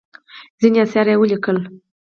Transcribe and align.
ځینې 0.59 0.77
اثار 0.83 1.07
یې 1.11 1.15
ولیکل. 1.19 1.57